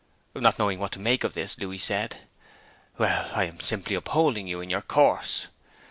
[0.33, 2.21] Not knowing what to make of this, Louis said
[2.97, 5.45] 'Well, I am simply upholding you in your course.'